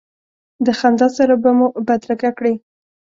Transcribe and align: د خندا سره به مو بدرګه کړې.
د 0.65 0.67
خندا 0.79 1.07
سره 1.17 1.33
به 1.41 1.49
مو 1.57 1.67
بدرګه 1.87 2.31
کړې. 2.37 2.53